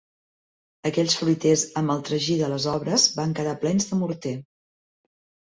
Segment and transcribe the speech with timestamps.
[0.89, 4.35] Aquells fruiters amb el tragí de les obres, van quedar plens de morter